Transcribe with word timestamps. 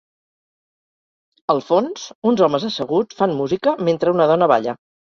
Al 1.55 1.63
fons, 1.67 2.09
uns 2.33 2.45
homes 2.47 2.69
asseguts 2.71 3.21
fan 3.23 3.39
música 3.45 3.79
mentre 3.89 4.19
una 4.21 4.33
dona 4.35 4.55
balla. 4.57 4.81